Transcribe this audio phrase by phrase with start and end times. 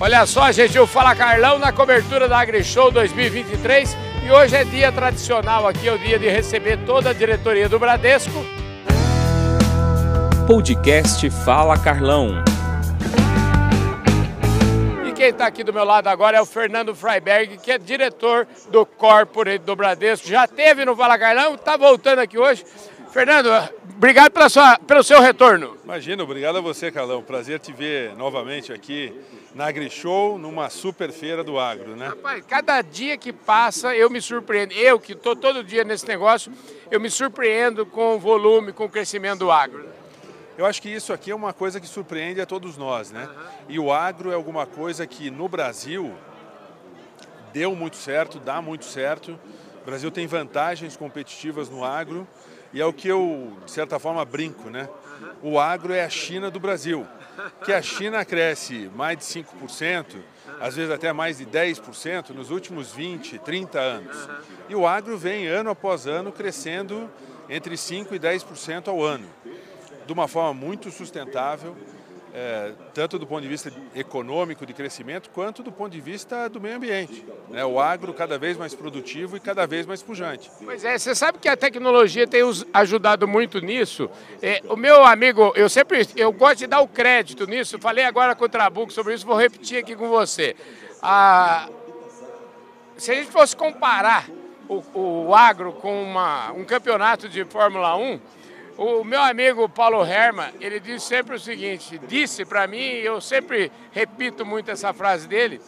[0.00, 4.90] Olha só, gente, o Fala Carlão na cobertura da AgriShow 2023 e hoje é dia
[4.90, 8.44] tradicional aqui, é o dia de receber toda a diretoria do Bradesco.
[10.48, 12.42] Podcast Fala Carlão.
[15.06, 18.48] E quem está aqui do meu lado agora é o Fernando Freiberg, que é diretor
[18.70, 20.26] do Corporate do Bradesco.
[20.26, 22.64] Já teve no Fala Carlão, está voltando aqui hoje.
[23.14, 23.48] Fernando,
[23.94, 25.78] obrigado pela sua, pelo seu retorno.
[25.84, 27.22] Imagina, obrigado a você, Carlão.
[27.22, 29.14] Prazer te ver novamente aqui
[29.54, 32.08] na AgriShow, numa super feira do agro, né?
[32.08, 34.74] Rapaz, cada dia que passa eu me surpreendo.
[34.74, 36.52] Eu que estou todo dia nesse negócio,
[36.90, 39.88] eu me surpreendo com o volume, com o crescimento do agro.
[40.58, 43.28] Eu acho que isso aqui é uma coisa que surpreende a todos nós, né?
[43.28, 43.44] Uhum.
[43.68, 46.12] E o agro é alguma coisa que no Brasil
[47.52, 49.38] deu muito certo, dá muito certo.
[49.82, 52.26] O Brasil tem vantagens competitivas no agro
[52.74, 54.88] e é o que eu, de certa forma, brinco, né?
[55.40, 57.06] O agro é a China do Brasil,
[57.64, 60.16] que a China cresce mais de 5%,
[60.60, 64.28] às vezes até mais de 10% nos últimos 20, 30 anos.
[64.68, 67.08] E o agro vem ano após ano crescendo
[67.48, 69.28] entre 5% e 10% ao ano,
[70.04, 71.76] de uma forma muito sustentável,
[72.34, 76.60] é, tanto do ponto de vista econômico de crescimento, quanto do ponto de vista do
[76.60, 77.24] meio ambiente.
[77.48, 77.64] Né?
[77.64, 80.50] O agro cada vez mais produtivo e cada vez mais pujante.
[80.64, 84.10] Pois é, você sabe que a tecnologia tem ajudado muito nisso.
[84.42, 88.34] É, o meu amigo, eu sempre, eu gosto de dar o crédito nisso, falei agora
[88.34, 90.56] com o Trabuco sobre isso, vou repetir aqui com você.
[91.00, 91.68] Ah,
[92.96, 94.28] se a gente fosse comparar
[94.68, 94.82] o,
[95.26, 98.20] o agro com uma, um campeonato de Fórmula 1,
[98.76, 103.70] o meu amigo Paulo Herman, ele disse sempre o seguinte, disse para mim, eu sempre
[103.92, 105.60] repito muito essa frase dele,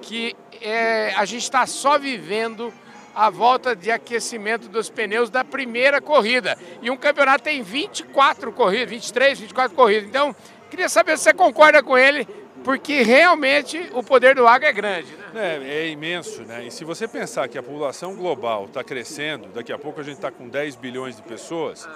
[0.00, 2.72] que é, a gente está só vivendo
[3.14, 6.58] a volta de aquecimento dos pneus da primeira corrida.
[6.82, 10.08] E um campeonato tem 24 corridas, 23, 24 corridas.
[10.08, 10.34] Então,
[10.68, 12.26] queria saber se você concorda com ele
[12.64, 15.12] porque realmente o poder do água é grande.
[15.12, 15.23] Né?
[15.36, 16.66] É, é, imenso, né?
[16.66, 20.16] E se você pensar que a população global está crescendo, daqui a pouco a gente
[20.16, 21.88] está com 10 bilhões de pessoas,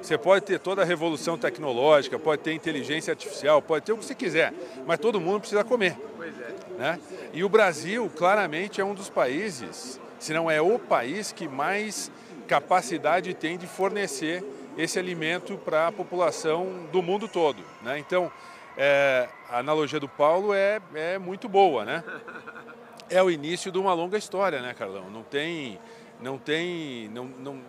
[0.00, 4.04] você pode ter toda a revolução tecnológica, pode ter inteligência artificial, pode ter o que
[4.04, 4.52] você quiser,
[4.86, 5.96] mas todo mundo precisa comer.
[6.20, 6.78] É.
[6.78, 7.00] Né?
[7.32, 12.10] E o Brasil, claramente, é um dos países, se não é o país que mais
[12.46, 14.44] capacidade tem de fornecer
[14.76, 17.62] esse alimento para a população do mundo todo.
[17.82, 17.98] Né?
[17.98, 18.30] Então,
[18.76, 22.04] é, a analogia do Paulo é, é muito boa, né?
[23.10, 25.10] É o início de uma longa história, né, Carlão?
[25.10, 25.78] Não tem,
[26.20, 27.60] não tem, não, não,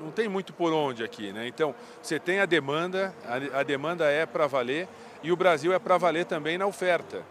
[0.00, 1.46] não tem muito por onde aqui, né?
[1.46, 4.88] Então, você tem a demanda, a, a demanda é para valer
[5.22, 7.22] e o Brasil é para valer também na oferta.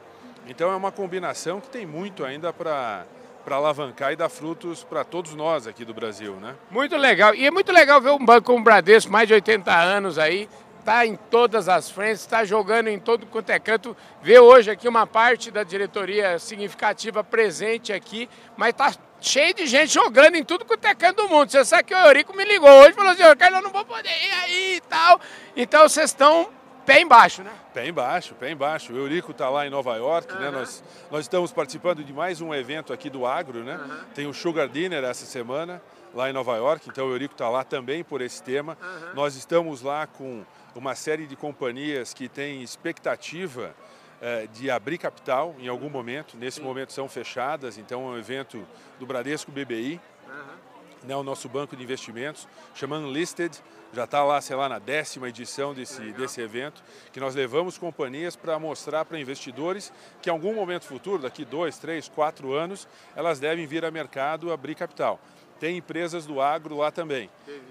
[0.47, 3.05] Então, é uma combinação que tem muito ainda para
[3.43, 6.55] para alavancar e dar frutos para todos nós aqui do Brasil, né?
[6.71, 7.35] Muito legal.
[7.35, 10.47] E é muito legal ver um banco como o Bradesco, mais de 80 anos aí,
[10.83, 13.95] está em todas as frentes, está jogando em todo quanto é canto.
[14.21, 19.93] Vê hoje aqui uma parte da diretoria significativa presente aqui, mas está cheio de gente
[19.93, 21.49] jogando em tudo quanto é canto do mundo.
[21.49, 23.85] Você sabe que o Eurico me ligou hoje e falou assim, Carlos, eu não vou
[23.85, 25.19] poder ir aí e tal.
[25.55, 26.49] Então vocês estão
[26.85, 27.51] pé embaixo, né?
[27.73, 28.91] Pé embaixo, pé embaixo.
[28.91, 30.39] O Eurico está lá em Nova York, uhum.
[30.39, 30.51] né?
[30.51, 33.77] Nós, nós estamos participando de mais um evento aqui do Agro, né?
[33.77, 33.99] Uhum.
[34.13, 35.81] Tem o Sugar Dinner essa semana,
[36.13, 38.77] lá em Nova York, então o Eurico está lá também por esse tema.
[38.81, 39.15] Uhum.
[39.15, 40.43] Nós estamos lá com
[40.75, 43.75] uma série de companhias que têm expectativa
[44.21, 46.37] eh, de abrir capital em algum momento.
[46.37, 46.63] Nesse Sim.
[46.63, 48.65] momento são fechadas, então é um evento
[48.99, 51.07] do Bradesco BBI, uhum.
[51.07, 53.51] né, o nosso banco de investimentos, chamando Listed.
[53.91, 58.35] Já está lá, sei lá, na décima edição desse, desse evento, que nós levamos companhias
[58.35, 63.39] para mostrar para investidores que em algum momento futuro, daqui dois, três, quatro anos, elas
[63.39, 65.19] devem vir a mercado abrir capital
[65.63, 67.29] tem empresas do agro lá também.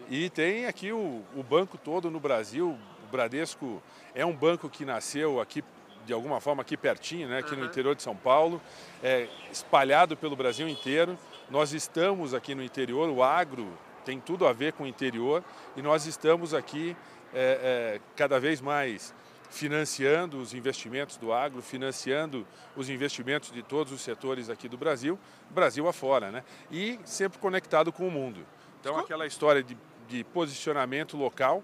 [0.08, 2.78] E tem aqui o, o, banco todo no Brasil,
[3.10, 3.82] Bradesco
[4.14, 5.62] é um banco que nasceu aqui
[6.06, 7.60] de alguma forma aqui pertinho, né, aqui uhum.
[7.60, 8.62] no interior de São Paulo,
[9.02, 11.18] é, espalhado pelo Brasil inteiro.
[11.50, 13.68] Nós estamos aqui no interior, o agro
[14.06, 15.44] tem tudo a ver com o interior
[15.76, 16.96] e nós estamos aqui
[17.34, 19.14] é, é, cada vez mais
[19.52, 25.18] financiando os investimentos do agro, financiando os investimentos de todos os setores aqui do Brasil,
[25.50, 26.42] Brasil afora, né?
[26.70, 28.46] E sempre conectado com o mundo.
[28.80, 29.76] Então aquela história de,
[30.08, 31.62] de posicionamento local,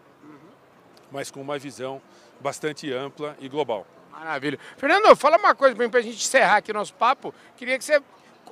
[1.11, 2.01] mas com uma visão
[2.39, 3.87] bastante ampla e global.
[4.13, 4.59] Maravilha.
[4.77, 7.35] Fernando, fala uma coisa para a gente encerrar aqui nosso papo.
[7.57, 8.03] Queria que você.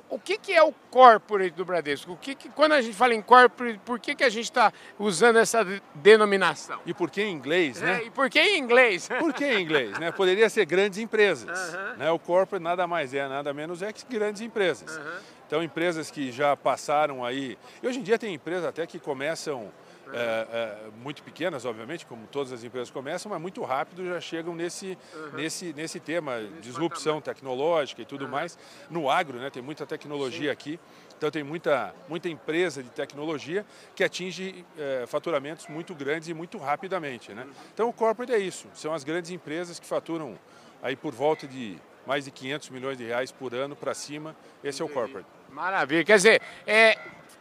[0.09, 2.13] O que, que é o corporate do Bradesco?
[2.13, 4.71] O que, que quando a gente fala em corporate, por que, que a gente está
[4.97, 5.65] usando essa
[5.95, 6.79] denominação?
[6.85, 8.01] E por que em inglês, né?
[8.01, 9.09] É, e por que em inglês?
[9.19, 9.97] Por que em inglês?
[9.99, 10.11] Né?
[10.11, 11.73] Poderia ser grandes empresas.
[11.97, 12.09] Né?
[12.11, 14.99] O corporate nada mais é, nada menos é que grandes empresas.
[15.45, 17.57] Então, empresas que já passaram aí.
[17.81, 19.71] E hoje em dia tem empresas até que começam
[20.13, 24.55] é, é, muito pequenas, obviamente, como todas as empresas começam, mas muito rápido já chegam
[24.55, 25.31] nesse, uhum.
[25.33, 28.31] nesse, nesse tema, disrupção tecnológica e tudo uhum.
[28.31, 28.57] mais.
[28.89, 30.53] No agro, né, tem muita tecnologia Sim.
[30.53, 30.79] aqui,
[31.17, 33.65] então tem muita, muita empresa de tecnologia
[33.95, 37.33] que atinge é, faturamentos muito grandes e muito rapidamente.
[37.33, 37.43] Né?
[37.43, 37.51] Uhum.
[37.73, 40.37] Então o corporate é isso, são as grandes empresas que faturam
[40.81, 44.81] aí por volta de mais de 500 milhões de reais por ano para cima, esse
[44.81, 45.27] é o corporate.
[45.49, 46.97] Maravilha, quer dizer, é,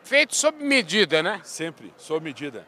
[0.06, 1.40] feito sob medida, né?
[1.42, 2.64] Sempre, sob medida.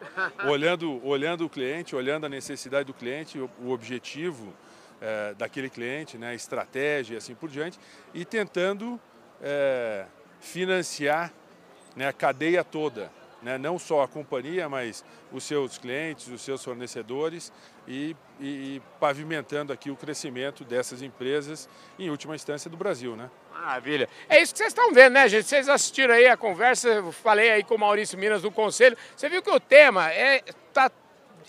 [0.47, 4.53] olhando, olhando o cliente, olhando a necessidade do cliente, o, o objetivo
[5.01, 7.79] é, daquele cliente, né, estratégia e assim por diante,
[8.13, 9.01] e tentando
[9.41, 10.05] é,
[10.41, 11.33] financiar
[11.95, 16.65] né, a cadeia toda né, não só a companhia, mas os seus clientes, os seus
[16.65, 17.53] fornecedores
[17.87, 21.69] e, e, e, pavimentando aqui o crescimento dessas empresas,
[21.99, 23.17] em última instância do Brasil.
[23.17, 23.31] Né?
[23.53, 24.09] Maravilha.
[24.29, 25.47] É isso que vocês estão vendo, né, gente?
[25.47, 28.97] Vocês assistiram aí a conversa, eu falei aí com o Maurício Minas do Conselho.
[29.17, 30.43] Você viu que o tema é,
[30.73, 30.91] tá,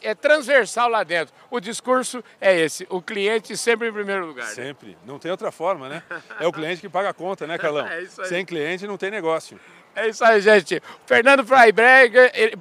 [0.02, 1.34] é transversal lá dentro.
[1.50, 4.48] O discurso é esse, o cliente sempre em primeiro lugar.
[4.48, 4.54] Né?
[4.54, 4.98] Sempre.
[5.06, 6.04] Não tem outra forma, né?
[6.40, 7.88] É o cliente que paga a conta, né, Carlão?
[7.90, 8.28] É isso aí.
[8.28, 9.60] Sem cliente não tem negócio.
[9.96, 10.82] É isso aí, gente.
[11.06, 12.58] Fernando Freiberger, ele,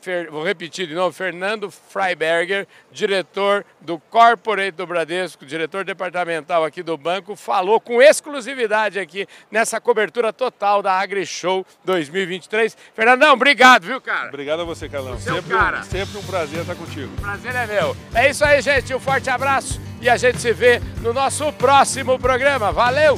[0.00, 6.82] Fer, vou repetir de novo, Fernando Freiberger, diretor do Corporate do Bradesco, diretor departamental aqui
[6.82, 12.76] do banco, falou com exclusividade aqui nessa cobertura total da AgriShow 2023.
[12.94, 14.28] Fernandão, obrigado, viu, cara?
[14.28, 15.18] Obrigado a você, Carlão.
[15.18, 15.80] Você sempre, cara.
[15.80, 17.12] Um, sempre um prazer estar contigo.
[17.20, 17.96] Prazer é meu.
[18.14, 18.94] É isso aí, gente.
[18.94, 22.70] Um forte abraço e a gente se vê no nosso próximo programa.
[22.70, 23.16] Valeu!